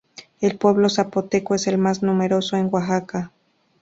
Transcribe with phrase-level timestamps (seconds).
[0.39, 3.31] El pueblo zapoteco es el más numeroso en Oaxaca.